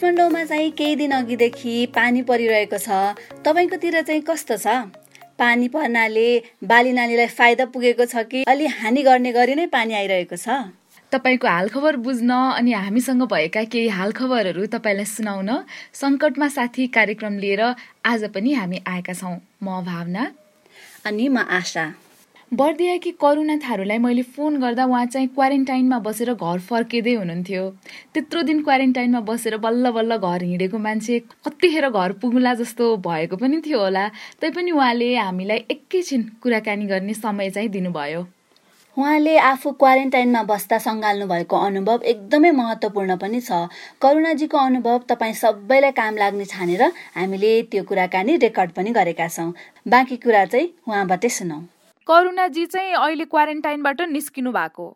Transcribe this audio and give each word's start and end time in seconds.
काठमाडौँमा 0.00 0.44
चाहिँ 0.44 0.70
केही 0.72 0.94
दिन 0.96 1.12
अघिदेखि 1.12 1.92
पानी 1.92 2.22
परिरहेको 2.24 2.78
छ। 2.80 2.88
तपाईँकोतिर 3.44 4.00
चाहिँ 4.00 4.22
कस्तो 4.24 4.56
छ? 4.56 4.88
पानी 5.36 5.68
पर्नाले 5.68 6.28
बाली 6.64 6.92
नालीलाई 6.96 7.28
फाइदा 7.28 7.64
पुगेको 7.68 8.04
छ 8.08 8.24
कि 8.24 8.48
अलि 8.48 8.66
हानि 8.80 9.02
गर्ने 9.04 9.32
गरी 9.36 9.54
नै 9.60 9.66
पानी 9.68 9.92
आइरहेको 10.00 10.36
छ? 10.40 10.72
तपाईँको 11.12 11.46
हालखबर 11.46 11.96
बुझ्न 12.00 12.32
अनि 12.32 12.72
हामीसँग 12.72 13.28
भएका 13.28 13.62
केही 13.68 13.88
हालखबरहरू 13.92 14.66
तपाईँलाई 14.72 15.04
सुनाउन 15.04 15.50
सङ्कटमा 15.92 16.48
साथी 16.48 16.86
कार्यक्रम 16.96 17.36
लिएर 17.36 17.60
आज 18.00 18.24
पनि 18.32 18.56
हामी 18.56 18.80
आएका 18.88 19.12
छौँ। 19.12 19.36
म 19.60 19.84
भावना। 19.84 20.24
अनि 21.04 21.28
म 21.28 21.44
आशा। 21.44 21.92
बर्दियाकी 22.52 23.10
करुणा 23.22 23.54
थारूलाई 23.62 23.98
मैले 23.98 24.22
फोन 24.26 24.58
गर्दा 24.60 24.84
उहाँ 24.84 25.04
चाहिँ 25.06 25.26
क्वारेन्टाइनमा 25.34 25.98
बसेर 26.06 26.32
घर 26.34 26.58
फर्किँदै 26.58 27.12
हुनुहुन्थ्यो। 27.14 27.62
त्यत्रो 28.14 28.42
दिन 28.42 28.62
क्वारेन्टाइनमा 28.66 29.20
बसेर 29.28 29.56
बल्ल 29.56 29.90
बल्ल 29.90 30.16
घर 30.18 30.42
हिँडेको 30.42 30.78
मान्छे 30.78 31.18
कतिखेर 31.46 31.88
घर 31.90 32.12
पुग्ला 32.18 32.54
जस्तो 32.54 32.96
भएको 33.06 33.36
पनि 33.36 33.60
थियो 33.66 33.78
होला। 33.78 34.04
तैपनि 34.40 34.70
उहाँले 34.70 35.14
हामीलाई 35.16 35.64
एकैछिन 35.70 36.22
कुराकानी 36.42 36.86
गर्ने 36.90 37.14
समय 37.14 37.50
चाहिँ 37.50 37.68
दिनुभयो। 37.70 38.26
उहाँले 38.96 39.38
आफू 39.38 39.70
क्वारेन्टाइनमा 39.78 40.42
बस्दा 40.50 40.78
सङ्घाल्नु 40.90 41.26
भएको 41.30 41.56
अनुभव 41.56 42.02
एकदमै 42.02 42.50
महत्त्वपूर्ण 42.50 43.16
पनि 43.16 43.40
छ। 43.40 43.70
करुणाजीको 44.02 44.58
अनुभव 44.58 44.98
तपाईँ 45.08 45.34
सबैलाई 45.38 45.92
काम 45.94 46.16
लाग्ने 46.18 46.44
छानेर 46.50 46.82
हामीले 47.14 47.60
त्यो 47.70 47.82
कुराकानी 47.86 48.36
रेकर्ड 48.42 48.70
पनि 48.74 48.90
गरेका 48.90 49.28
छौँ। 49.28 49.52
बाँकी 49.86 50.16
कुरा 50.18 50.44
चाहिँ 50.46 50.72
उहाँबाटै 50.88 51.38
सुनौ। 51.38 51.62
करुणाजी 52.10 52.66
चाहिँ 52.66 52.92
अहिले 52.96 53.24
क्वारेन्टाइनबाट 53.30 54.00
निस्किनु 54.10 54.52
भएको 54.52 54.86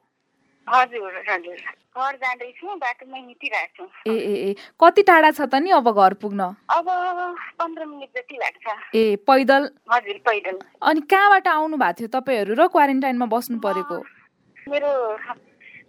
हजुर 0.66 1.16
हजुर। 1.28 1.58
घर 1.94 2.14
जाँदैछु 2.16 2.74
बाटोमै 2.76 3.18
हिँडिरहेको 3.18 3.84
छु। 3.86 4.10
ए 4.10 4.14
ए 4.14 4.34
ए। 4.48 4.54
कति 4.82 5.02
टाढा 5.06 5.30
छ 5.30 5.46
त 5.46 5.60
नि 5.62 5.70
अब 5.70 5.90
घर 5.92 6.14
पुग्न? 6.18 6.40
अब 6.74 6.86
पन्ध्र 7.60 7.84
मिनट 7.86 8.18
जति 8.18 8.36
लाग्छ। 8.36 8.96
ए 8.96 9.04
पैदल? 9.28 9.68
हजुर 9.92 10.18
पैदल। 10.26 10.58
अनि 10.82 11.00
कहाँबाट 11.06 11.48
आउनु 11.48 11.76
भएको 11.76 11.94
थियो 12.00 12.08
तपाईँहरू 12.16 12.54
र 12.58 12.66
क्वारेन्टाइनमा 12.74 13.26
बस्नु 13.30 13.58
परेको? 13.60 13.98
मेरो 14.72 14.90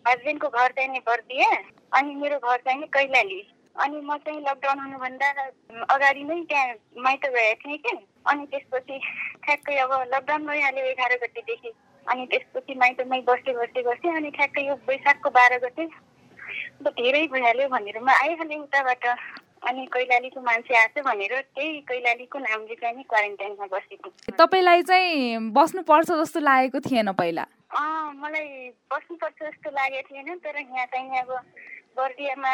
हस्बेन्डको 0.08 0.48
घर 0.48 0.70
चाहिँ 0.78 0.90
नि 0.92 1.00
बर्दिए 1.08 1.50
अनि 1.98 2.16
मेरो 2.22 2.38
घर 2.38 2.58
चाहिँ 2.58 2.80
नि 2.80 2.88
कैलाली। 2.94 3.42
अनि 3.84 4.02
म 4.02 4.18
चाहिँ 4.26 4.42
लकडाउन 4.42 4.80
हुनुभन्दा 4.80 5.30
अगाडि 5.94 6.24
नै 6.24 6.42
त्यहाँ 6.50 6.76
माइत 7.04 7.26
गएको 7.36 7.56
थिएँ 7.64 7.78
कि। 7.78 7.96
अनि 8.32 8.46
त्यसपछि 8.52 8.98
ठ्याक्कै 9.46 9.78
अब 9.78 9.92
लकडाउन 10.14 10.46
भइहाल्यो 10.48 10.86
एघार 10.92 11.14
गतेदेखि। 11.24 11.72
अनि 12.08 12.26
त्यसपछि 12.32 12.74
माइतमै 12.82 13.20
बस्दै 13.30 13.54
बस्दै 13.54 13.82
बस्दै 13.90 14.16
अनि 14.16 14.30
ठ्याक्कै 14.38 14.62
यो 14.68 14.76
वैशाखको 14.88 15.30
बाह्र 15.38 15.58
गते 15.66 15.86
धेरै 16.86 17.26
भइहाल्यो 17.34 17.68
भनेर 17.70 18.00
म 18.00 18.10
आइहालेँ 18.10 18.60
उताबाट। 18.60 19.06
अनि 19.66 19.86
कैलालीको 19.94 20.42
मान्छे 20.46 20.74
आएको 20.78 21.02
भनेर 21.02 21.34
त्यही 21.42 21.80
कैलालीको 21.90 22.40
नामले 22.40 22.76
चाहिँ 22.82 22.96
नि 22.96 23.04
क्वारेन्टाइनमा 23.10 23.66
बसेको 23.74 24.10
तपाईँलाई 24.38 24.82
चाहिँ 24.90 25.40
बस्नुपर्छ 25.58 26.10
जस्तो 26.22 26.40
लागेको 26.40 26.80
थिएन 26.86 27.12
पहिला? 27.18 27.46
अँ 27.74 28.14
मलाई 28.22 28.70
बस्नुपर्छ 28.94 29.38
जस्तो 29.42 29.70
लागेको 29.74 30.14
थिएन 30.14 30.38
तर 30.46 30.58
यहाँ 30.60 30.86
चाहिँ 30.86 31.18
अब 31.18 31.32
बर्दियामा 31.98 32.54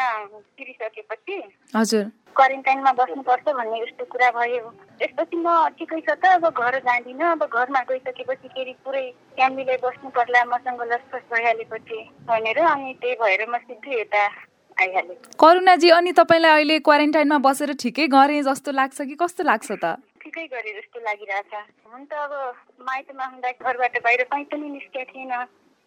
तिरिसकेपछि 0.56 1.36
हजुर। 1.76 2.04
क्वारेन्टाइनमा 2.36 2.92
बस्नुपर्छ 3.00 3.46
भन्ने 3.58 3.78
यस्तो 3.82 4.04
कुरा 4.12 4.30
भयो। 4.36 4.68
त्यसपछि 4.98 5.36
म 5.36 5.48
ठिकै 5.78 6.00
छ 6.00 6.14
त 6.22 6.24
अब 6.38 6.44
घर 6.48 6.78
जाँदिनँ 6.86 7.30
अब 7.32 7.42
घरमा 7.46 7.80
गइसकेपछि 7.90 8.48
फेरि 8.54 8.74
पुरै 8.84 9.04
फ्यामिलीलाई 9.36 9.78
बस्नु 9.84 10.08
पर्ला 10.16 10.44
मसँग 10.52 10.82
लसफस 10.92 11.24
भइहालेपछि 11.32 11.98
भनेर 12.30 12.58
अनि 12.72 12.94
त्यही 13.02 13.14
भएर 13.22 13.42
म 13.50 13.58
सिधै 13.66 14.00
यता 14.00 14.24
आइहालेँ। 14.76 15.16
करुणाजी 15.40 15.88
अनि 15.98 16.12
तपाईँलाई 16.16 16.52
अहिले 16.52 16.78
क्वारेन्टाइनमा 16.88 17.38
बसेर 17.46 17.72
ठिकै 17.82 18.06
गरेँ 18.16 18.42
जस्तो 18.48 18.72
लाग्छ 18.72 18.98
कि 19.02 19.14
कस्तो 19.20 19.42
लाग्छ 19.44 19.70
त? 19.72 19.84
ठिकै 20.22 20.46
गरे 20.48 20.72
जस्तो 20.72 20.98
लागिरहेछ। 21.04 21.52
हुन 21.92 22.04
त 22.08 22.12
अब 22.14 22.32
माइतमा 22.88 23.24
हुँदा 23.26 23.50
घरबाट 23.60 23.94
बाहिर 24.04 24.22
कहीँ 24.32 24.44
पनि 24.48 24.68
निस्केको 24.70 25.12
थिएन 25.12 25.32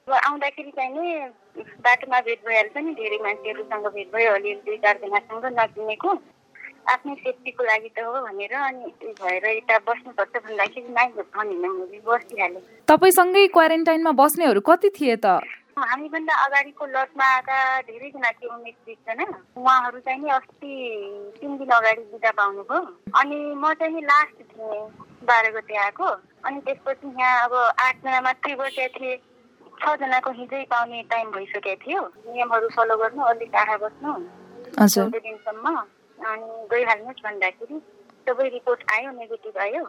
अब 0.07 0.13
आउँदाखेरि 0.13 0.71
चाहिँ 0.71 0.89
नि 0.93 1.13
बाटोमा 1.81 2.19
भेट 2.25 2.39
भइहाल्छ 2.45 2.77
नि 2.77 2.91
धेरै 2.93 3.17
मान्छेहरूसँग 3.25 3.85
भेट 3.93 4.11
भयो 4.13 4.33
अलिअलि 4.33 4.61
दुई 4.65 4.77
चारजनासँग 4.77 5.45
नचिनेको 5.57 6.11
आफ्नै 6.93 7.15
सेफ्टीको 7.25 7.63
लागि 7.65 7.89
त 7.89 8.05
हो 8.05 8.21
भनेर 8.25 8.53
अनि 8.53 8.85
भएर 9.17 9.45
यता 9.49 9.77
बस्नुपर्छ 9.89 10.35
भन्दाखेरि 10.45 10.93
नाइ 10.93 11.09
भनिनँ 11.17 11.73
मैले 11.73 11.99
बसिहालेँ। 12.05 12.61
तपाईँसँगै 12.85 13.47
क्वारेन्टाइनमा 13.57 14.11
बस्नेहरू 14.21 14.61
कति 14.61 14.89
थिए 14.93 15.15
त? 15.25 15.41
हामीभन्दा 15.73 16.33
अगाडिको 16.45 16.85
लटमा 16.85 17.25
आएका 17.25 17.57
धेरैजना 17.89 18.29
थिए 18.37 18.49
उन्नाइस 18.53 18.77
बिसजना 18.85 19.25
उहाँहरू 19.57 19.99
चाहिँ 20.05 20.21
नि 20.21 20.29
अस्ति 20.37 20.73
तिन 21.41 21.57
दिन 21.57 21.69
अगाडि 21.81 22.03
बिदा 22.13 22.31
पाउनुभयो। 22.37 22.81
अनि 23.09 23.37
म 23.57 23.73
चाहिँ 23.73 23.93
नि 23.95 24.01
लास्ट 24.05 24.37
थिएँ 24.53 24.85
बाह्र 25.25 25.51
गते 25.57 25.75
आएको। 25.83 26.07
अनि 26.45 26.59
त्यसपछि 26.61 27.07
यहाँ 27.09 27.43
अब 27.45 27.53
आठजना 27.55 28.21
मात्रै 28.21 28.55
बसेका 28.61 28.99
थिए। 28.99 29.17
छजनाको 29.81 30.31
हिजै 30.31 30.63
पाउने 30.71 31.01
टाइम 31.11 31.31
भइसकेको 31.31 31.81
थियो। 31.83 32.01
नियमहरू 32.29 32.67
फलो 32.75 32.95
गर्नु 32.97 33.23
अलिक 33.23 33.49
टाढा 33.53 33.77
बस्नु। 33.83 34.13
चौध 34.87 35.15
दिनसम्म। 35.15 35.75
अनि 36.19 36.47
गइहाल्नुहोस् 36.71 37.23
भन्दाखेरि 37.23 37.77
सबै 38.27 38.47
रिपोर्ट 38.49 38.83
आयो 38.93 39.11
नेगेटिभ 39.11 39.57
आयो। 39.65 39.83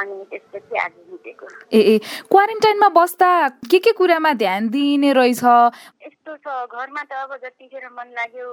अनि 0.00 0.14
त्यसपछि 0.30 0.76
आज 0.78 0.92
निस्केको 1.10 1.46
ए 1.72 1.80
ए 1.92 1.98
क्वारेन्टाइनमा 2.30 2.88
बस्दा 2.98 3.30
के 3.70 3.78
के 3.78 3.92
कुरामा 3.92 4.32
ध्यान 4.42 4.68
दिइने 4.68 5.12
रहेछ? 5.12 5.44
यस्तो 6.06 6.36
छ 6.36 6.46
घरमा 6.72 7.02
त 7.02 7.12
अब 7.24 7.36
जतिखेर 7.44 7.88
मन 7.98 8.08
लाग्यो 8.18 8.48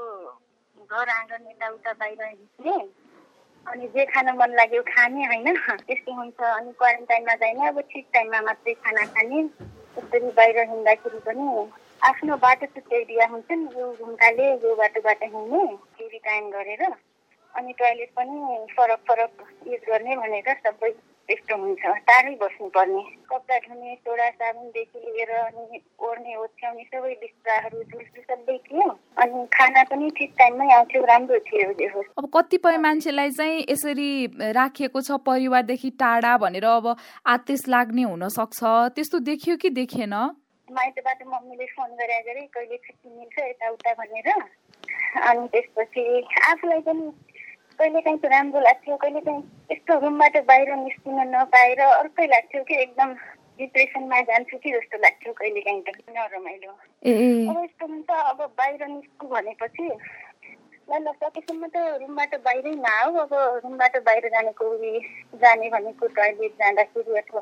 घर 0.91 1.09
आँगन 1.09 1.47
यताउता 1.51 1.93
बाहिर 1.93 2.23
हिँड्ने। 2.23 2.77
अनि 3.65 3.87
जे 3.95 4.05
खान 4.05 4.27
मन 4.37 4.55
लाग्यो 4.59 4.81
खाने 4.91 5.25
होइन? 5.31 5.47
त्यस्तो 5.87 6.13
हुन्छ। 6.13 6.39
अनि 6.41 6.71
क्वारेन्टाइनमा 6.71 7.35
चाहिँ 7.35 7.67
अब 7.67 7.79
ठिक 7.91 8.05
टाइममा 8.13 8.41
मात्रै 8.41 8.73
खाना 8.73 9.05
खाने। 9.15 9.43
यसरी 9.99 10.31
बाहिर 10.31 10.59
हिँड्दाखेरि 10.69 11.19
पनि 11.19 11.47
आफ्नो 12.01 12.35
बाटो 12.37 12.65
छुट्याइदिया 12.65 13.25
हुन्छ 13.27 13.51
नि 13.51 13.79
यो 13.79 13.87
घुम्काले 13.99 14.49
यो 14.55 14.75
बाटोबाट 14.75 15.23
हिँड्ने 15.25 15.65
फेरि 15.95 16.19
टाइम 16.25 16.49
गरेर 16.51 16.83
अनि 17.53 17.73
टोइलेट 17.73 18.11
पनि 18.15 18.65
फरक 18.75 18.99
फरक 19.07 19.47
युज 19.67 19.81
गर्ने 19.89 20.15
भनेर 20.15 20.53
सबै 20.59 20.91
त्यस्तो 21.29 21.55
हुन्छ 21.61 21.85
टाढै 22.09 22.33
बस्नुपर्ने। 22.41 23.01
कपडा 23.29 23.57
धुने 23.65 23.95
सोडा 23.95 24.29
साबुनदेखि 24.29 24.99
लिएर 24.99 25.31
अनि 25.31 25.81
ओढ्ने 26.01 26.35
ओछ्याउने 26.35 26.83
सबै 26.83 27.13
बिस्ताहरू 27.21 27.83
झुल्सु 27.83 28.21
सबै 28.21 28.57
थियो। 28.65 28.87
अनि 29.21 29.45
खाना 29.53 29.83
पनि 29.91 30.09
ठिक 30.17 30.33
टाइममै 30.39 30.73
आउँथ्यो 30.75 31.03
राम्रो 31.05 31.39
थियो 31.49 32.01
अब 32.17 32.29
कतिपय 32.33 32.77
मान्छेलाई 32.79 33.29
चाहिँ 33.31 33.65
यसरी 33.69 34.09
राखिएको 34.57 35.01
छ 35.01 35.21
परिवारदेखि 35.25 35.89
टाढा 36.01 36.35
भनेर 36.39 36.65
अब 36.65 36.95
आतेश 37.27 37.67
लाग्ने 37.69 38.03
हुन 38.09 38.27
सक्छ 38.33 38.59
त्यस्तो 38.95 39.19
देखियो 39.29 39.57
कि 39.61 39.69
देखेन 39.77 40.13
माइतबाट 40.67 41.21
मम्मीले 41.27 41.65
फोन 41.75 41.89
गरे 41.99 42.19
गरे 42.25 42.41
कहिले 42.53 42.77
छुट्टी 42.77 43.09
मिल्छ 43.09 43.37
यताउता 43.39 43.93
भनेर। 44.01 44.27
अनि 45.29 45.47
त्यसपछि 45.53 46.03
आफूलाई 46.49 46.81
पनि 46.87 47.05
कहिले 47.79 48.01
काहीँ 48.01 48.17
त 48.19 48.25
राम्रो 48.31 48.59
लाग्थ्यो 48.61 48.95
कहिले 49.03 49.19
काहीँ 49.27 49.41
यस्तो 49.71 49.99
रुमबाट 49.99 50.37
बाहिर 50.47 50.75
निस्किन 50.77 51.19
नपाएर 51.35 51.81
अर्कै 51.81 52.25
लाग्थ्यो 52.27 52.63
कि 52.63 52.75
एकदम 52.81 53.13
डिप्रेसनमा 53.59 54.19
जान्छु 54.29 54.57
कि 54.63 54.71
जस्तो 54.71 54.97
लाग्थ्यो 55.03 55.33
कहिले 55.39 55.61
काहीँ 55.61 55.81
त। 55.83 55.95
नरमाइलो 56.09 56.71
अब 56.71 57.63
यस्तो 57.63 57.87
हुन्छ 57.87 58.09
अब 58.09 58.41
बाहिर 58.57 58.87
निस्कु 58.87 59.27
भनेपछि 59.27 59.87
ल 60.89 60.99
ल 60.99 61.11
सकेसम्म 61.21 61.67
त 61.73 61.77
रुमबाट 62.01 62.35
बाहिरै 62.45 62.71
नआऊ 62.85 63.13
अब 63.23 63.33
रुमबाट 63.63 63.97
बाहिर 64.05 64.27
जानेको 64.35 64.69
उयो 64.75 65.01
जाने 65.41 65.69
भनेको 65.69 66.07
टोइलेट 66.17 66.53
जाँदाखेरि 66.59 67.17
अथवा 67.17 67.41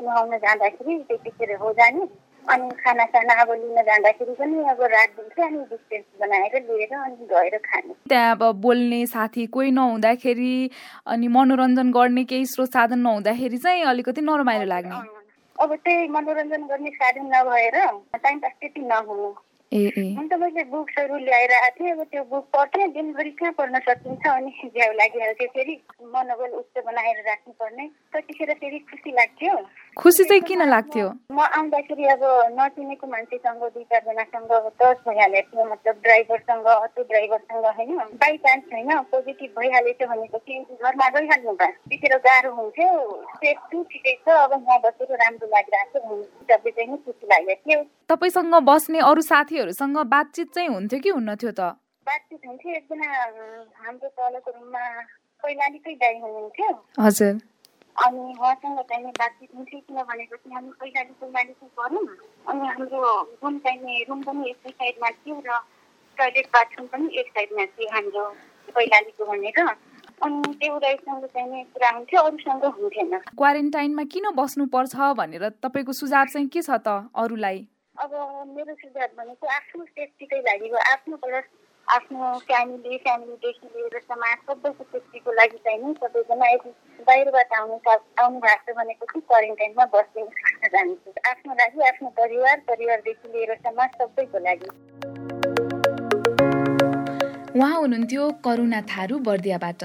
नुहाउन 0.00 0.36
जाँदाखेरि 0.38 0.98
त्यतिखेर 1.08 1.54
हो 1.62 1.72
जाने। 1.80 2.06
अनि 2.48 2.68
खाना 2.80 3.04
साना 3.04 3.34
अब 3.42 3.50
लिन 3.52 3.82
जाँदाखेरि 3.82 4.34
पनि 4.38 4.64
अब 4.70 4.82
राखिदिन्छ 4.92 5.38
अनि 5.46 5.58
डिस्टेन्स 5.70 6.04
बनाएर 6.20 6.54
लिएर 6.62 6.94
अनि 6.94 7.26
गएर 7.32 7.56
खाने। 7.66 7.94
त्यहाँ 8.08 8.36
अब 8.36 8.44
बोल्ने 8.60 9.04
साथी 9.06 9.46
कोही 9.46 9.70
नहुँदाखेरि 9.70 10.70
अनि 11.06 11.28
मनोरञ्जन 11.28 11.90
गर्ने 11.92 12.24
केही 12.24 12.46
स्रोत 12.46 12.72
साधन 12.72 12.98
नहुँदाखेरि 12.98 13.58
चाहिँ 13.58 13.82
अलिकति 13.92 14.20
नरमाइलो 14.20 14.66
लाग्ने। 14.74 15.00
अब 15.62 15.74
त्यही 15.74 16.08
मनोरञ्जन 16.08 16.62
गर्ने 16.70 16.90
साधन 17.00 17.26
नभएर 17.34 17.76
टाइम 18.22 18.38
पास 18.38 18.52
त्यति 18.60 18.80
नहुनु। 18.80 19.34
ए 19.72 19.78
ए। 19.98 20.02
हुन 20.14 20.28
त 20.28 20.34
मैले 20.40 20.62
बुक्सहरू 20.70 21.16
ल्याएर 21.18 21.52
आएको 21.52 21.74
थिएँ 21.78 21.92
अब 21.92 22.02
त्यो 22.10 22.22
बुक 22.30 22.44
पढ्थेँ 22.54 22.86
दिनभरि 22.94 23.30
कहाँ 23.30 23.52
पढ्न 23.58 23.78
सकिन्छ 23.88 24.26
अनि 24.26 24.50
झ्याउ 24.74 24.92
लागिहाल्थ्यो 24.92 25.48
फेरि। 25.56 25.74
मनोबल 26.14 26.50
उच्च 26.60 26.84
बनाएर 26.86 27.18
राख्नुपर्ने। 27.28 27.86
त्यतिखेर 28.12 28.52
फेरि 28.60 28.78
खुसी 28.90 29.10
लाग्थ्यो। 29.10 29.56
खुसी 29.96 30.24
चाहिँ 30.24 30.42
किन 30.44 30.62
लाग्थ्यो? 30.68 31.08
म 31.32 31.40
आउँदाखेरि 31.40 32.04
अब 32.14 32.22
नचिनेको 32.52 33.06
मान्छेसँग 33.06 33.62
दुई 33.64 33.84
चारजनासँग 33.88 34.52
टच 34.76 34.98
भइहालेको 35.08 35.48
थियो 35.56 35.64
मतलब 35.72 35.94
ड्राइभरसँग 36.04 36.66
अटो 36.66 37.02
ड्राइभरसँग 37.02 37.64
होइन? 37.64 37.96
बाई 38.20 38.36
चान्स 38.44 38.64
होइन? 38.72 38.92
पोजिटिभ 39.12 39.50
भइहालेछ 39.58 40.02
भनेपछि 40.04 40.54
घरमा 40.84 41.08
गइहाल्नु 41.16 41.52
भयो। 41.52 41.72
त्यतिखेर 41.72 42.16
गाह्रो 42.28 42.52
हुन्थ्यो। 42.60 42.90
सेफ 43.40 43.58
छु 43.72 43.82
ठिकै 43.90 44.14
छ। 44.20 44.28
अब 44.36 44.52
यहाँ 44.52 44.78
बसेर 44.84 45.16
राम्रो 45.16 45.46
लागिरहेको 45.48 45.98
छ 45.98 46.12
हिसाबले 46.12 46.70
चाहिँ 46.76 46.90
नि 46.92 46.96
खुसी 47.00 47.26
लागेको 47.32 47.62
थियो। 47.64 47.80
तपाईँसँग 48.12 48.54
बस्ने 48.68 49.00
अरू 49.00 49.22
साथीहरूसँग 49.32 49.98
बातचित 50.12 50.54
चाहिँ 50.54 50.68
हुन्थ्यो 50.76 51.00
कि 51.00 51.10
हुन्न 51.16 51.36
थियो 51.40 51.52
त? 51.56 51.72
बातचित 52.06 52.40
हुन्थ्यो। 52.46 52.72
एकजना 52.76 53.08
हाम्रो 53.80 54.08
तलको 54.12 54.50
रुममा 54.50 54.84
कैलालीकै 55.40 55.94
दाई 56.04 56.14
हुनुहुन्थ्यो। 56.20 56.70
हजुर। 57.00 57.34
अनि 58.04 58.22
उहाँसँग 58.32 58.78
चाहिने 58.88 59.10
बातचित 59.18 59.50
हुन्थ्यो 59.56 59.80
किन 59.80 60.02
भनेपछि 60.08 60.50
हामी 60.54 60.70
कैलाली 60.80 61.14
कैलालीको 61.20 61.66
गरौँ 61.78 62.04
अनि 62.50 62.68
हाम्रो 62.68 63.12
रुम 63.42 63.58
चाहिने 63.64 64.02
रुम 64.08 64.22
पनि 64.22 64.50
एकै 64.50 64.70
साइडमा 64.70 65.10
थियो 65.10 65.36
र 65.46 65.58
टोइलेट 66.18 66.46
बाथरुम 66.56 66.86
पनि 66.92 67.06
एक 67.20 67.28
साइडमा 67.36 67.64
थियो 67.72 67.88
हाम्रो 67.94 68.24
कैलालीको 68.76 69.24
भनेर। 69.24 69.58
अनि 70.24 70.52
त्यो 70.60 70.78
दाईसँग 70.84 71.24
चाहिने 71.24 71.62
कुरा 71.72 71.90
हुन्थ्यो 71.96 72.20
अरूसँग 72.22 72.64
हुन्थेन। 72.76 73.18
क्वारेन्टाइनमा 73.36 74.04
किन 74.12 74.30
बस्नुपर्छ 74.36 74.94
भनेर 75.16 75.48
तपाईँको 75.64 75.92
सुझाव 75.92 76.24
चाहिँ 76.32 76.48
के 76.48 76.62
छ 76.62 76.80
त 76.86 77.08
अरूलाई? 77.16 77.58
अब 77.96 78.12
मेरो 78.56 78.74
सुझाव 78.76 79.08
भनेको 79.18 79.46
आफ्नो 79.56 79.84
सेफ्टीकै 79.84 80.40
लागि 80.48 80.68
हो 80.68 80.78
आफ्नो 80.92 81.16
प्लस 81.24 81.44
आफ्नो 81.94 82.28
फ्यामिली 82.46 82.96
फ्यामिलीदेखि 82.98 83.66
लिएर 83.74 84.00
समाज 84.00 84.38
सबैको 84.46 84.84
सेफ्टीको 84.84 85.32
लागि 85.32 85.58
चाहिँ 85.66 85.92
सबैजना 85.94 86.46
यदि 86.50 86.70
बाहिरबाट 87.06 87.52
आउनु 87.58 87.76
आउनु 88.22 88.40
भएको 88.40 88.72
छ 88.72 88.76
भनेको 88.78 89.06
चाहिँ 89.06 89.22
क्वारेन्टाइनमा 89.28 89.84
बस्ने 89.94 90.22
जान्छु। 90.74 91.14
आफ्नो 91.30 91.54
लागि 91.54 91.86
आफ्नो 91.88 92.08
परिवार 92.18 92.56
परिवारदेखि 92.68 93.32
लिएर 93.34 93.54
समाज 93.66 93.90
सबैको 94.02 94.38
लागि। 94.48 94.68
उहाँ 97.54 97.74
हुनुहुन्थ्यो 97.80 98.30
करुणा 98.44 98.80
थारू 98.90 99.18
बर्दियाबाट। 99.30 99.82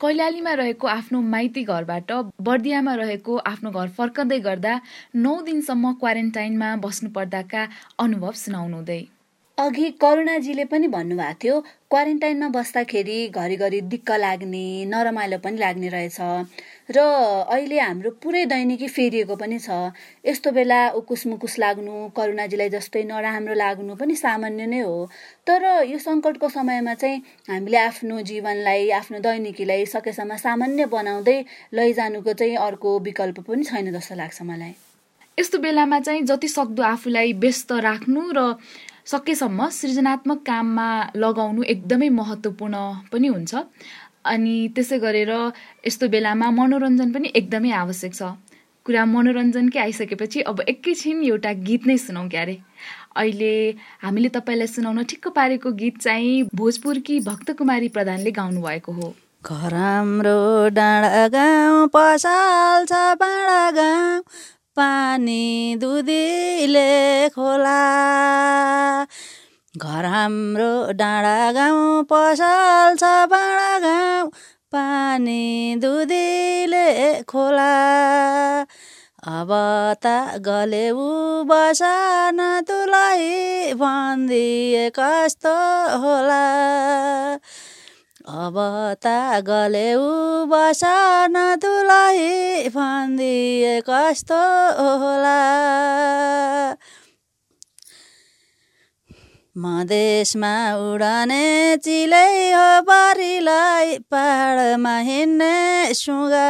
कैलालीमा 0.00 0.52
रहेको 0.58 0.86
आफ्नो 0.88 1.20
माइती 1.36 1.62
घरबाट 1.64 2.12
बर्दियामा 2.48 2.94
रहेको 3.04 3.36
आफ्नो 3.52 3.70
घर 3.70 3.88
फर्कँदै 3.98 4.40
गर्दा 4.40 4.80
नौ 5.16 5.40
दिनसम्म 5.42 5.92
क्वारेन्टाइनमा 6.00 6.76
बस्नुपर्दाका 6.84 7.62
अनुभव 8.00 8.32
सुनाउनुहुँदै। 8.44 9.02
अघि 9.58 9.90
करुणाजीले 10.00 10.64
पनि 10.64 10.86
भन्नुभएको 10.88 11.36
थियो 11.42 11.58
क्वारेन्टाइनमा 11.90 12.48
बस्दाखेरि 12.48 13.16
घरिघरि 13.36 13.80
दिक्क 13.92 14.10
लाग्ने 14.18 14.64
नरमाइलो 14.88 15.38
पनि 15.44 15.58
लाग्ने 15.58 15.88
रहेछ। 15.92 16.18
र 16.88 16.98
अहिले 17.52 17.78
हाम्रो 17.78 18.10
पुरै 18.22 18.44
दैनिकी 18.48 18.88
फेरिएको 18.88 19.36
पनि 19.36 19.58
छ। 19.58 19.92
यस्तो 20.24 20.50
बेला 20.56 20.80
उकुस 20.96 21.26
मुकुस 21.26 21.58
लाग्नु 21.58 22.08
करुणाजीलाई 22.16 22.68
जस्तै 22.76 23.02
नराम्रो 23.12 23.54
लाग्नु 23.54 23.94
पनि 24.00 24.16
सामान्य 24.16 24.66
नै 24.66 24.80
हो। 24.80 24.96
तर 25.46 25.84
यो 25.84 25.98
सङ्कटको 26.00 26.48
समयमा 26.48 26.94
चाहिँ 26.94 27.22
हामीले 27.50 27.78
आफ्नो 27.78 28.20
जीवनलाई 28.30 28.88
आफ्नो 29.00 29.18
दैनिकीलाई 29.20 29.84
सकेसम्म 29.94 30.36
सामान्य 30.46 30.86
बनाउँदै 30.96 31.36
लैजानुको 31.76 32.32
चाहिँ 32.40 32.56
अर्को 32.56 32.98
विकल्प 33.04 33.44
पनि 33.44 33.64
छैन 33.68 33.92
जस्तो 33.92 34.14
लाग्छ 34.16 34.42
मलाई। 34.42 34.74
यस्तो 35.38 35.58
बेलामा 35.58 36.00
चाहिँ 36.00 36.22
जति 36.24 36.48
सक्दो 36.48 36.82
आफूलाई 36.82 37.32
व्यस्त 37.44 37.72
राख्नु 37.88 38.22
र 38.32 38.40
सकेसम्म 39.06 39.68
सृजनात्मक 39.68 40.38
काममा 40.46 40.88
लगाउनु 41.16 41.62
एकदमै 41.62 42.08
महत्त्वपूर्ण 42.08 42.76
पनि 43.12 43.28
हुन्छ। 43.28 43.54
अनि 44.24 44.54
त्यसै 44.74 44.98
गरेर 44.98 45.32
यस्तो 45.86 46.08
बेलामा 46.08 46.50
मनोरञ्जन 46.58 47.12
पनि 47.12 47.32
एकदमै 47.34 47.70
आवश्यक 47.82 48.14
छ। 48.14 48.22
कुरा 48.86 49.04
मनोरञ्जनकै 49.06 49.78
आइसकेपछि 49.78 50.40
अब 50.50 50.60
एकैछिन 50.68 51.22
एउटा 51.24 51.52
गीत 51.66 51.86
नै 51.86 51.96
सुनौँ 51.96 52.28
क्यारे। 52.28 52.56
अहिले 53.16 53.52
हामीले 54.02 54.28
तपाईँलाई 54.28 54.66
सुनाउन 54.66 55.02
ठिक्क 55.10 55.28
पारेको 55.36 55.72
गीत 55.82 55.98
चाहिँ 56.02 56.48
भोजपुरकी 56.54 57.18
भक्तकुमारी 57.26 57.88
प्रधानले 57.88 58.30
गाउनु 58.30 58.62
भएको 58.62 58.92
हो। 58.92 59.14
घर 59.42 59.74
हाम्रो 59.74 60.38
डाँडा 60.70 61.26
गाउँ 61.34 61.86
पसाल 61.94 62.86
छ 62.86 62.92
बाँडा 63.22 63.70
गाउँ 63.78 64.22
पानी 64.76 65.76
दुधीले 65.80 67.28
खोला। 67.28 67.80
घर 69.78 70.04
हाम्रो 70.04 70.72
डाँडा 70.92 71.52
गाउँ 71.52 72.04
पसल 72.12 72.96
छ 73.00 73.10
बाँडा 73.32 73.78
गाउँ 73.78 74.30
पानी 74.72 75.76
दुधीले 75.82 76.88
खोला। 77.28 77.72
अब 79.36 79.50
त 80.04 80.06
गलेउ 80.46 81.08
बसान 81.50 82.40
तुलाई 82.68 83.72
भनिदिए 83.82 84.88
कस्तो 84.98 85.56
होला। 86.02 86.44
अब 88.32 88.54
त 89.04 89.06
गलेउ 89.46 90.04
बसन 90.46 91.34
तुलाई 91.62 92.68
भनिदिए 92.68 93.80
कस्तो 93.80 94.38
होला। 95.02 95.40
मधेसमा 99.56 100.52
उडाने 100.74 101.76
चिलै 101.76 102.52
हो 102.52 102.68
बारीलाई 102.82 103.98
पाहाडमा 103.98 104.96
हिँड्ने 104.98 105.94
सुगा। 105.94 106.48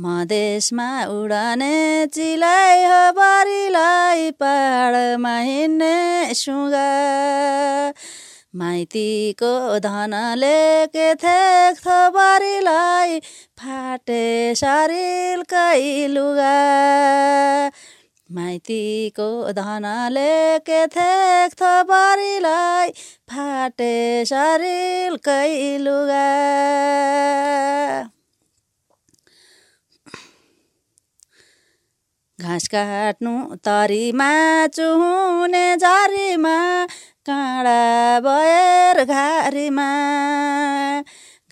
मधेसमा 0.00 0.88
उडाने 1.06 2.06
चिलै 2.06 2.84
हो 2.84 3.00
बारीलाई 3.12 4.30
पाहाडमा 4.30 5.38
हिँड्ने 5.38 6.34
सुगा। 6.34 6.86
माइतीको 8.56 9.78
धनले 9.78 10.86
के 10.86 11.14
थेक्थो 11.14 12.10
बारीलाई 12.10 13.20
फाटे 13.58 14.54
शरीरकै 14.54 16.06
लुगा। 16.08 16.54
माइतीको 18.32 19.52
धनले 19.52 20.58
के 20.58 20.86
थेक्थो 20.86 21.72
बारीलाई 21.84 22.90
फाटे 23.30 24.24
शरीरकै 24.24 25.78
लुगा। 25.78 26.24
घाँस 32.40 32.68
काट्नु 32.68 33.54
तरीमा 33.64 34.32
चुहुने 34.66 35.76
झरीमा 35.76 36.56
काँडा 37.28 38.20
बयर 38.20 39.04
घारीमा 39.04 39.86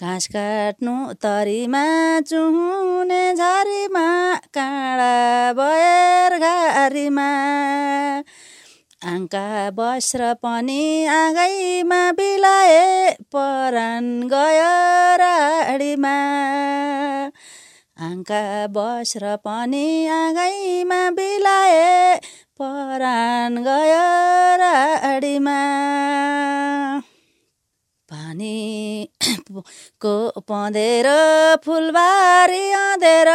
घाँस 0.00 0.26
काट्नु 0.26 1.12
तरीमा 1.12 1.84
चुहुने 2.20 3.34
झरीमा 3.34 4.06
काँडा 4.54 5.52
बयर 5.52 6.38
घारीमा। 6.38 7.28
आङ्का 9.12 9.70
बस्र 9.70 10.32
पनि 10.42 11.06
आँगैमा 11.06 12.00
बिलाए 12.12 13.10
परान 13.34 14.06
गयो 14.32 14.72
राडीमा। 15.22 16.16
आङ्का 18.02 18.66
बस्र 18.66 19.36
पनि 19.36 20.06
आँगैमा 20.06 21.10
बिलाए 21.10 22.18
परान 22.60 23.62
गयो 23.62 24.56
राडीमा। 24.58 25.58
पानीको 28.10 30.30
पँधेर 30.38 31.06
फुलबारी 31.64 32.70
अँधेर 32.72 33.30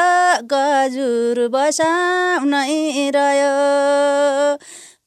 गजुर 0.54 1.48
बसाउनै 1.48 3.12
रह्यो। 3.16 3.56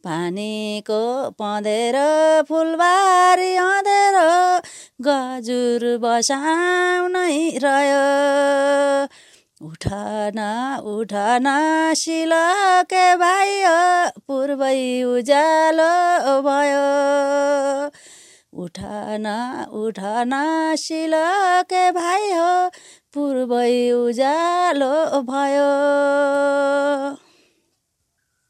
पानीको 0.04 1.30
पँधेर 1.30 1.96
फुलबारी 2.48 3.54
अँधेर 3.56 4.16
गजुर 5.08 5.98
बसाउनै 5.98 7.58
रह्यो। 7.64 8.02
उठन 9.62 10.38
उठन 10.92 11.44
सिलके 11.94 13.04
भयो 13.16 13.74
पूर्वै 14.28 14.80
उज्यालो 15.10 15.90
भयो। 16.46 16.80
उठन 18.64 19.28
उठन 19.82 20.34
सिलके 20.84 21.84
भयो 22.00 22.50
पूर्वै 23.14 23.74
उज्यालो 23.98 24.94
भयो। 25.32 25.70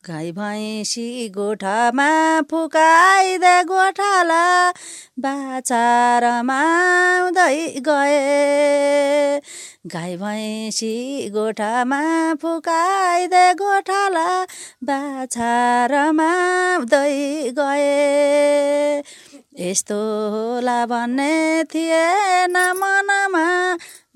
गाई 0.06 0.30
भैँसी 0.32 1.28
गोठामा 1.28 2.06
फुकाइदे 2.50 3.62
गोठाला 3.64 4.70
बाछा 5.18 6.18
रमाउँदै 6.18 7.56
गए। 7.88 9.38
गाई 9.86 10.16
भैँसी 10.16 10.94
गोठामा 11.30 12.00
फुकाइदे 12.34 13.44
गोठाला 13.54 14.26
बाछा 14.90 15.54
रमाउँदै 15.86 17.14
गए। 17.58 18.98
यस्तो 19.60 20.00
होला 20.34 20.86
भन्ने 20.86 21.64
थिएन 21.64 22.56
मनमा 22.76 23.46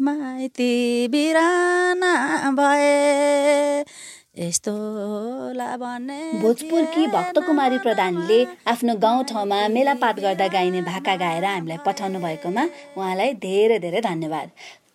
माइती 0.01 1.09
बिराना 1.09 2.15
भए। 2.51 3.85
यस्तो 4.39 4.73
भन्ने 5.81 6.17
भोजपुरकी 6.41 7.07
भक्तकुमारी 7.09 7.79
प्रधानले 7.79 8.39
आफ्नो 8.69 8.95
गाउँठाउँमा 9.01 9.61
मेलापात 9.69 10.19
गर्दा 10.21 10.47
गाइने 10.53 10.81
भाका 10.83 11.15
गाएर 11.17 11.45
हामीलाई 11.45 11.79
पठाउनु 11.87 12.19
भएकोमा 12.21 12.65
उहाँलाई 12.97 13.33
धेरै 13.41 13.79
धेरै 13.79 14.01
धन्यवाद। 14.01 14.51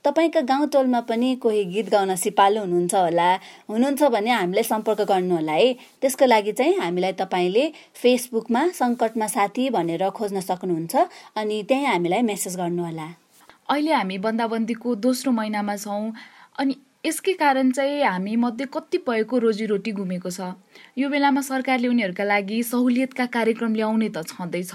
तपाईँका 0.05 0.41
गाउँ 0.51 0.67
टोलमा 0.73 0.99
पनि 1.09 1.35
कोही 1.41 1.63
गीत 1.73 1.89
गाउन 1.89 2.15
सिपालु 2.15 2.59
हुनुहुन्छ 2.59 2.93
होला 2.95 3.29
हुनुहुन्छ 3.69 4.03
भने 4.13 4.31
हामीलाई 4.31 4.63
सम्पर्क 4.63 5.01
गर्नुहोला 5.09 5.53
है। 5.53 5.73
त्यसको 6.01 6.25
लागि 6.25 6.51
चाहिँ 6.61 6.77
हामीलाई 6.77 7.13
तपाईँले 7.21 7.65
फेसबुकमा 8.01 8.61
सङ्कटमा 8.81 9.27
साथी 9.27 9.69
भनेर 9.77 10.09
खोज्न 10.21 10.39
सक्नुहुन्छ 10.49 10.95
अनि 11.37 11.63
त्यहीँ 11.69 11.87
हामीलाई 11.87 12.21
मेसेज 12.29 12.57
गर्नुहोला 12.61 13.09
अहिले 13.69 13.93
हामी 13.93 14.17
बन्दाबन्दीको 14.21 14.95
दोस्रो 15.01 15.31
महिनामा 15.31 15.75
छौँ 15.77 16.13
अनि 16.59 16.73
यसकै 17.05 17.33
कारण 17.33 17.71
चाहिँ 17.71 18.01
हामी 18.03 18.35
मध्ये 18.35 18.65
कतिपयको 18.73 19.37
रोजीरोटी 19.41 19.91
गुमेको 19.91 20.29
छ। 20.29 20.53
यो 20.97 21.09
बेलामा 21.09 21.41
सरकारले 21.41 21.87
उनीहरूका 21.87 22.23
लागि 22.23 22.61
सहुलियतका 22.63 23.25
कार्यक्रम 23.25 23.73
ल्याउने 23.73 24.09
त 24.13 24.21
छँदैछ। 24.29 24.73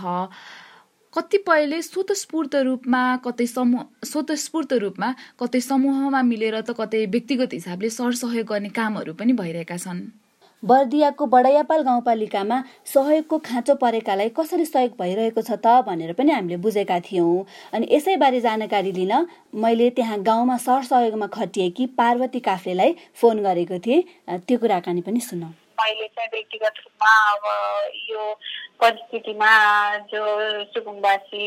कतिपयले 1.14 1.78
स्वतस्फूर्त 1.82 2.54
रूपमा 2.66 3.02
कतै 3.24 3.46
समूह 3.46 3.82
स्वतस्फूर्त 4.04 4.72
रूपमा 4.82 5.08
कतै 5.38 5.60
समूहमा 5.70 6.22
मिलेर 6.26 6.60
त 6.60 6.74
कतै 6.74 7.06
व्यक्तिगत 7.14 7.54
हिसाबले 7.54 7.90
सरसहयोग 7.94 8.46
गर्ने 8.50 8.70
कामहरू 8.74 9.14
पनि 9.14 9.32
भइरहेका 9.32 9.76
छन्। 9.78 10.25
बर्दियाको 10.62 11.26
बडायापाल 11.26 11.82
गाउँपालिकामा 11.82 12.62
सहयोगको 12.86 13.38
खाँचो 13.38 13.74
परेकालाई 13.76 14.28
कसरी 14.36 14.64
सहयोग 14.64 14.94
भइरहेको 15.00 15.42
छ 15.42 15.50
त 15.56 15.84
भनेर 15.84 16.12
पनि 16.16 16.32
हामीले 16.32 16.56
बुझेका 16.58 16.98
थियौँ। 17.00 17.44
अनि 17.72 17.86
यसैबारे 17.90 18.40
जानकारी 18.40 18.92
लिन 18.92 19.12
मैले 19.54 19.90
त्यहाँ 19.92 20.18
गाउँमा 20.22 20.56
सरसहयोगमा 20.56 21.26
खटिएकी 21.36 21.86
पार्वती 22.00 22.40
काफ्लेलाई 22.40 22.96
फोन 23.14 23.42
गरेको 23.44 23.78
थिएँ। 23.78 24.02
त्यो 24.48 24.58
कुराकानी 24.58 25.00
पनि 25.04 25.20
सुनौँ। 25.20 25.52
मैले 25.86 26.06
चाहिँ 26.08 26.28
व्यक्तिगत 26.30 26.78
रूपमा 26.78 27.10
अब 27.30 27.44
यो 28.10 28.22
परिस्थितिमा 28.80 29.50
जो 30.10 30.22
सुकुम्बासी 30.66 31.46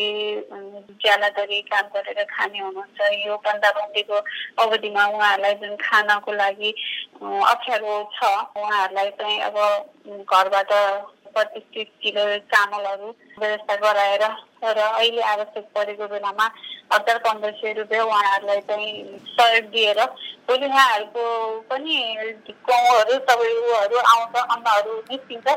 ज्यालाधरी 0.96 1.62
काम 1.68 1.88
गरेर 1.92 2.24
खाने 2.26 2.60
हुनुहुन्छ 2.60 3.12
यो 3.20 3.36
बन्दाबन्दीको 3.44 4.18
अवधिमा 4.64 5.06
उहाँहरूलाई 5.08 5.56
जुन 5.60 5.76
खानको 5.78 6.32
लागि 6.34 6.72
अप्ठ्यारो 7.20 7.96
छ 8.16 8.32
उहाँहरूलाई 8.56 9.10
चाहिँ 9.20 9.40
अब 9.42 9.58
घरबाट 10.24 10.72
पच्चिस 11.36 11.64
तिस 11.74 11.92
किलो 12.02 12.24
चामलहरू 12.48 13.16
व्यवस्था 13.40 13.76
गराएर 13.78 14.24
र 14.64 14.80
अहिले 14.80 15.22
आवश्यक 15.24 15.66
परेको 15.76 16.08
बेलामा 16.08 16.46
हजार 16.94 17.18
पन्ध्र 17.26 17.52
सय 17.60 17.74
रुपियाँ 17.74 18.06
उहाँहरूलाई 18.06 18.62
चाहिँ 18.70 18.94
सहयोग 19.30 19.66
दिएर 19.72 20.00
भोलि 20.50 20.66
उहाँहरूको 20.66 21.24
पनि 21.70 21.96
गाउँहरू 22.70 23.14
सबै 23.30 23.52
उयोहरू 23.56 23.98
आउँछ 24.14 24.36
अन्नहरू 24.36 24.94
निस्किन्छ। 25.12 25.48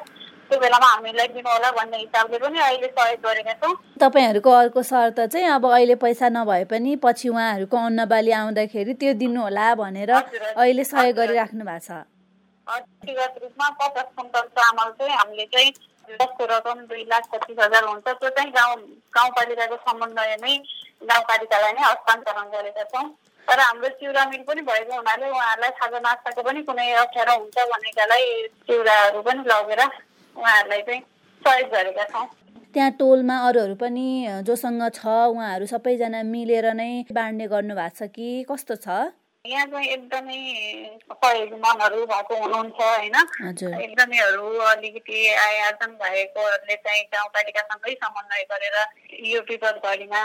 त्यो 0.48 0.58
बेलामा 0.60 0.86
हामीलाई 0.86 1.28
भन्ने 1.72 1.98
हिसाबले 1.98 2.38
पनि 2.38 2.58
अहिले 2.60 2.88
सहयोग 2.88 3.20
गरेका 3.26 3.52
छौँ। 3.62 3.74
तपाईँहरूको 4.00 4.50
अर्को 4.52 4.82
शर्त 4.82 5.20
चाहिँ 5.32 5.48
अब 5.50 5.66
अहिले 5.66 5.94
पैसा 5.98 6.28
नभए 6.28 6.64
पनि 6.70 6.96
पछि 7.02 7.28
उहाँहरूको 7.28 7.76
अन्न 7.76 8.04
बाली 8.06 8.32
आउँदाखेरि 8.40 8.94
त्यो 9.00 9.12
दिनु 9.18 9.40
होला 9.42 9.74
भनेर 9.74 10.10
अहिले 10.12 10.84
सहयोग 10.84 11.16
गरिराख्नु 11.16 11.64
भएको 11.64 11.86
छ। 11.86 12.04
व्यक्तिगत 12.66 13.34
रूपमा 13.42 13.68
पचास 13.80 14.08
कुन्टल 14.16 14.46
चामल 14.56 14.90
चाहिँ 14.98 15.16
हामीले 15.16 15.46
चाहिँ 15.52 15.70
जसको 16.08 16.44
रकम 16.50 16.78
दुई 16.90 17.04
लाख 17.10 17.24
पच्चिस 17.32 17.58
हजार 17.58 17.84
हुन्छ 17.84 18.08
त्यो 18.08 18.30
चाहिँ 18.36 18.50
गाउँ 18.52 18.76
गाउँपालिकाको 19.16 19.76
समन्वयमै 19.86 20.54
गाउँपालिकालाई 21.02 21.72
नै 21.72 21.82
हस्तान्तरण 21.82 22.50
गरेका 22.54 22.84
छौँ। 22.92 23.06
तर 23.48 23.60
हाम्रो 23.60 23.88
चिउरा 24.00 24.24
मिल 24.26 24.42
पनि 24.48 24.62
भएको 24.62 24.94
हुनाले 24.96 25.30
उहाँहरूलाई 25.30 25.70
खाजा 25.78 25.98
नास्ताको 26.00 26.42
पनि 26.42 26.62
कुनै 26.68 26.90
अप्ठ्यारो 27.02 27.34
हुन्छ 27.38 27.56
भनेकालाई 27.72 28.26
चिउराहरू 28.68 29.22
पनि 29.22 29.42
लगेर 29.50 29.80
उहाँहरूलाई 29.82 30.82
चाहिँ 30.82 31.02
सहयोग 31.42 31.70
गरेका 31.74 32.04
छौँ। 32.12 32.26
त्यहाँ 32.74 32.90
टोलमा 32.98 33.36
अरूहरू 33.48 33.74
पनि 33.80 34.06
जोसँग 34.46 34.82
छ 34.94 35.06
उहाँहरू 35.06 35.66
सबैजना 35.72 36.22
मिलेर 36.28 36.72
नै 36.74 36.92
बाँड्ने 37.12 37.46
गर्नु 37.48 37.74
भएको 37.74 37.96
छ 37.98 38.10
कि? 38.14 38.28
कस्तो 38.50 38.76
छ? 38.76 38.88
यहाँ 39.44 39.66
चाहिँ 39.66 39.88
एकदमै 39.88 40.38
सहयोगी 41.12 41.56
मनहरू 41.62 42.04
भएको 42.06 42.34
हुनुहुन्छ 42.42 42.78
होइन। 42.78 43.16
एकदमैहरू 43.82 44.46
अलिकति 44.64 45.18
आय 45.36 45.58
आर्जन 45.60 45.92
भएकोहरूले 45.98 46.76
चाहिँ 46.78 47.02
गाउँपालिकासँगै 47.14 47.94
समन्वय 48.04 48.44
गरेर 48.52 48.76
यो 49.26 49.40
विपद 49.48 49.80
घडीमा 49.82 50.20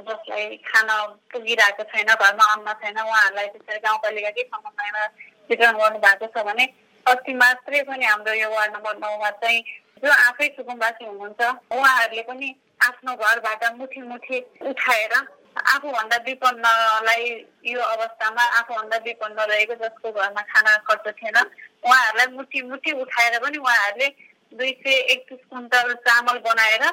जसलाई 0.00 0.56
खान 0.64 0.88
पुगिरहेको 1.32 1.84
छैन 1.92 2.14
घरमा 2.14 2.46
अन्न 2.54 2.72
छैन 2.80 2.98
उहाँहरूलाई 2.98 3.48
त्यसरी 3.52 3.78
गाउँपालिकाकै 3.84 4.42
समन्वयमा 4.48 5.04
वितरण 5.50 5.76
गर्नु 5.76 5.98
भएको 6.00 6.26
छ 6.32 6.46
भने 6.48 6.64
अस्ति 7.06 7.34
मात्रै 7.34 7.82
पनि 7.84 8.04
हाम्रो 8.06 8.34
यो 8.34 8.48
वार्ड 8.50 8.72
नम्बर 8.72 8.96
नौमा 9.04 9.30
चाहिँ 9.44 9.60
जो 10.02 10.16
आफै 10.22 10.48
सुकुम्बासी 10.56 11.04
हुनुहुन्छ 11.04 11.40
उहाँहरूले 11.76 12.22
पनि 12.24 12.48
आफ्नो 12.80 13.20
घरबाट 13.20 13.70
मुठी 13.76 14.00
मुठी 14.08 14.40
उठाएर 14.64 15.14
आफूभन्दा 15.56 16.16
विपन्नलाई 16.26 17.24
यो 17.66 17.80
अवस्थामा 17.82 18.42
आफूभन्दा 18.58 18.96
विपन्न 19.04 19.38
रहेको 19.50 19.74
जसको 19.82 20.12
घरमा 20.12 20.42
खाना 20.42 20.76
खर्च 20.88 21.06
थिएन। 21.18 21.36
उहाँहरूलाई 21.36 22.26
मुठी 22.36 22.62
मुठी 22.70 22.92
उठाएर 23.02 23.38
पनि 23.38 23.58
उहाँहरूले 23.58 24.08
दुई 24.52 24.72
सय 24.82 24.98
एकतिस 25.12 25.40
कुन्टल 25.50 25.92
चामल 26.06 26.38
बनाएर 26.48 26.84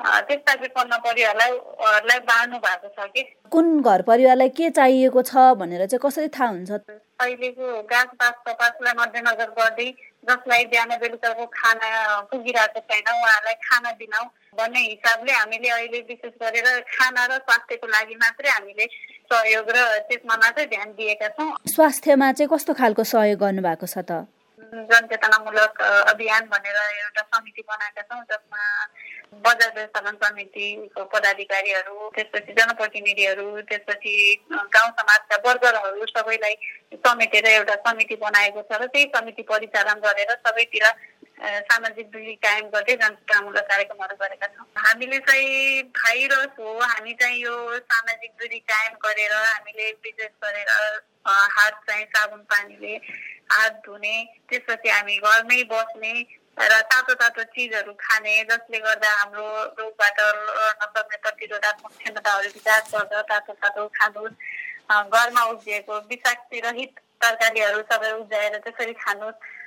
त्यस्ता 0.00 0.52
विपन्न 0.60 0.96
परिवारलाई 1.06 2.18
बाँड्नु 2.28 2.58
भएको 2.58 2.88
छ 2.88 3.08
कि। 3.14 3.22
कुन 3.52 3.80
घर 3.82 4.02
परिवारलाई 4.02 4.48
के 4.58 4.70
चाहिएको 4.70 5.22
छ 5.22 5.36
भनेर 5.60 5.86
चाहिँ 5.86 6.00
कसरी 6.02 6.28
थाहा 6.28 6.48
हुन्छ? 6.48 6.70
अहिलेको 7.20 7.82
गाछ 7.84 8.08
बास 8.20 8.34
तपासलाई 8.46 8.94
मध्यनजर 9.00 9.50
गर्दै 9.58 9.88
जसलाई 10.28 10.64
बिहान 10.72 10.90
बेलुकाको 11.00 11.44
खाना 11.58 11.88
पुगिरहेको 12.30 12.80
छैन 12.88 13.06
उहाँहरूलाई 13.12 13.56
खाना 13.66 13.90
दिनौँ 14.00 14.24
भन्ने 14.58 14.80
हिसाबले 14.80 15.32
हामीले 15.32 15.68
अहिले 15.68 16.00
विशेष 16.10 16.34
गरेर 16.42 16.68
खाना 16.96 17.22
र 17.26 17.38
स्वास्थ्यको 17.46 17.86
लागि 17.86 18.14
मात्रै 18.24 18.50
हामीले 18.50 18.86
सहयोग 19.30 19.70
र 19.76 19.78
त्यसमा 20.08 20.34
मात्रै 20.44 20.66
ध्यान 20.66 20.88
दिएका 20.98 21.28
छौँ। 21.38 21.50
स्वास्थ्यमा 21.74 22.32
चाहिँ 22.32 22.50
कस्तो 22.52 22.72
खालको 22.80 23.04
सहयोग 23.04 23.38
गर्नुभएको 23.40 23.86
छ 23.86 23.98
त? 24.04 24.10
जनचेतनामूलक 24.60 25.80
अभियान 26.10 26.48
भनेर 26.48 26.76
एउटा 26.76 27.22
समिति 27.22 27.62
बनाएका 27.68 28.02
छौँ 28.02 28.22
जसमा 28.30 28.62
बजार 29.44 29.72
व्यवस्थापन 29.74 30.16
समितिको 30.22 31.04
पदाधिकारीहरू 31.12 32.08
त्यसपछि 32.16 32.52
जनप्रतिनिधिहरू 32.52 33.60
त्यसपछि 33.70 34.14
गाउँ 34.50 34.90
समाजका 35.00 35.36
वर्गरहरू 35.46 36.06
सबैलाई 36.06 36.54
समेटेर 37.06 37.46
एउटा 37.46 37.74
समिति 37.86 38.16
बनाएको 38.22 38.62
छ 38.62 38.80
र 38.82 38.86
त्यही 38.86 39.06
समिति 39.16 39.42
परिचालन 39.50 40.00
गरेर 40.04 40.34
सबैतिर 40.46 40.86
सामाजिक 41.40 42.06
दूरी 42.12 42.34
कायम 42.44 42.66
गर्दै 42.68 42.96
जनतामूलक 43.00 43.64
कार्यक्रमहरू 43.68 44.16
गरेका 44.22 44.46
छौँ। 44.46 44.66
हामीले 44.76 45.18
चाहिँ 45.24 45.82
भाइरस 45.96 46.58
हो 46.58 46.78
हामी 46.80 47.12
चाहिँ 47.20 47.40
यो 47.40 47.54
सामाजिक 47.78 48.30
दूरी 48.40 48.58
कायम 48.72 48.98
गरेर 49.04 49.32
हामीले 49.32 49.90
विशेष 50.04 50.32
गरेर 50.44 50.68
हात 51.24 51.80
चाहिँ 51.86 52.04
साबुन 52.06 52.40
पानीले 52.46 52.94
हात 53.50 53.82
धुने 53.86 54.16
त्यसपछि 54.48 54.88
हामी 54.88 55.16
घरमै 55.18 55.62
बस्ने 55.66 56.12
र 56.56 56.80
तातो 56.84 57.14
तातो 57.14 57.42
चिजहरू 57.46 57.92
खाने 57.96 58.34
जसले 58.44 58.78
गर्दा 58.78 59.10
हाम्रो 59.10 59.46
रोगबाट 59.74 60.18
लड्न 60.20 60.86
सक्ने 60.88 61.16
प्रतिरोधात्मक 61.18 61.92
क्षमताहरू 61.94 62.48
विकास 62.50 62.90
गर्छ 62.92 63.22
तातो 63.28 63.52
तातो 63.54 63.86
खानुहोस् 63.90 65.08
घरमा 65.10 65.44
उब्जिएको 65.46 66.00
विषाक्ती 66.10 66.60
रहित 66.60 67.00
तरकारीहरू 67.20 67.82
सबै 67.86 68.12
उब्जाएर 68.12 68.58
त्यसरी 68.60 68.92
खानुहोस् 68.98 69.58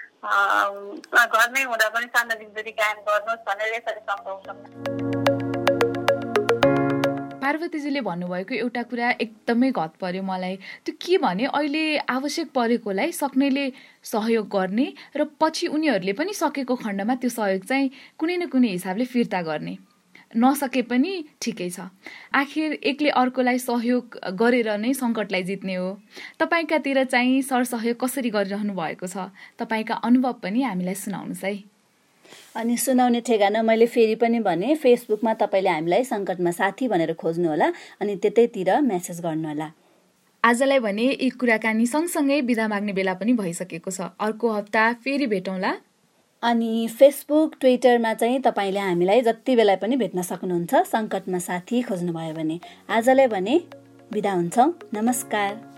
घरमै 1.34 1.64
हुँदा 1.66 1.90
पनि 1.90 2.08
सामाजिक 2.12 2.54
दूरी 2.54 2.72
कायम 2.74 3.04
गर्नुहोस् 3.04 3.46
भनेर 3.46 3.74
यसरी 3.74 4.02
सम्झाउँछौँ 4.02 5.23
पार्वतीजीले 7.54 8.02
भन्नुभएको 8.02 8.54
एउटा 8.56 8.82
कुरा 8.90 9.10
एकदमै 9.22 9.70
घत 9.72 9.94
पर्यो 10.02 10.24
मलाई। 10.26 10.56
त्यो 10.86 10.94
के 10.98 11.18
भने 11.22 11.46
अहिले 11.54 11.84
आवश्यक 12.10 12.50
परेकोलाई 12.50 13.12
सक्नेले 13.14 13.66
सहयोग 14.02 14.48
गर्ने 14.50 14.88
र 15.14 15.30
पछि 15.38 15.68
उनीहरूले 15.70 16.14
पनि 16.18 16.34
सकेको 16.34 16.76
खण्डमा 16.76 17.16
त्यो 17.22 17.30
सहयोग 17.30 17.64
चाहिँ 17.70 17.90
कुनै 18.18 18.38
न 18.38 18.50
कुनै 18.50 18.70
हिसाबले 18.74 19.06
फिर्ता 19.06 19.42
गर्ने। 19.46 19.78
नसके 20.34 20.82
पनि 20.90 21.12
ठिकै 21.38 21.70
छ। 21.70 21.94
आखिर 22.34 22.74
एकले 22.90 23.10
अर्कोलाई 23.22 23.58
सहयोग 23.62 24.18
गरेर 24.34 24.70
नै 24.82 24.94
सङ्कटलाई 24.98 25.44
जित्ने 25.46 25.76
हो। 25.78 25.90
तपाईँकातिर 26.42 27.04
चाहिँ 27.06 27.42
सरसहयोग 27.46 27.98
कसरी 28.02 28.30
गरिरहनु 28.34 28.74
भएको 28.74 29.06
छ? 29.06 29.30
तपाईँका 29.62 30.02
अनुभव 30.02 30.34
पनि 30.42 30.62
हामीलाई 30.66 30.98
सुनाउनुहोस् 30.98 31.46
है। 31.46 31.73
अनि 32.56 32.78
सुनाउने 32.78 33.22
ठेगाना 33.22 33.62
मैले 33.62 33.86
फेरि 33.86 34.16
पनि 34.16 34.40
भने 34.40 34.76
फेसबुकमा 34.76 35.34
तपाईँले 35.34 35.70
हामीलाई 35.70 36.04
सङ्कटमा 36.04 36.52
साथी 36.52 36.88
भनेर 36.88 37.14
खोज्नुहोला 37.14 37.72
अनि 38.02 38.16
त्यतैतिर 38.16 38.82
मेसेज 38.82 39.22
गर्नुहोला। 39.22 39.72
आजलाई 40.44 40.80
भने 40.80 41.04
यी 41.04 41.30
कुराकानी 41.30 41.86
सँगसँगै 41.88 42.42
बिदा 42.42 42.68
माग्ने 42.68 42.94
बेला 42.94 43.14
पनि 43.14 43.34
भइसकेको 43.34 43.92
छ। 43.92 44.02
अर्को 44.20 44.52
हप्ता 44.52 44.94
फेरि 44.94 45.28
भेटौँला। 45.28 45.74
अनि 46.44 46.88
फेसबुक 47.00 47.56
ट्विटरमा 47.60 48.14
चाहिँ 48.14 48.42
तपाईँले 48.42 48.80
हामीलाई 48.80 49.22
जति 49.22 49.56
बेला 49.56 49.76
पनि 49.76 49.96
भेट्न 49.96 50.22
सक्नुहुन्छ 50.22 50.76
सङ्कटमा 50.76 51.40
साथी 51.40 51.82
खोज्नुभयो 51.82 52.34
भने। 52.34 52.60
आजलाई 52.90 53.28
भने 53.28 53.62
बिदा 54.14 54.32
हुन्छौँ। 54.34 54.74
नमस्कार। 54.94 55.73